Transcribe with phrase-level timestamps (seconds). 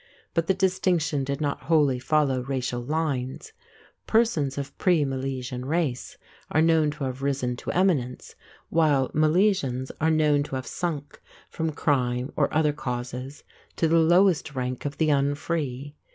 [0.33, 3.53] But the distinction did not wholly follow racial lines.
[4.07, 6.17] Persons of pre Milesian race
[6.49, 8.33] are known to have risen to eminence,
[8.69, 13.43] while Milesians are known to have sunk, from crime or other causes,
[13.75, 15.93] to the lowest rank of the unfree.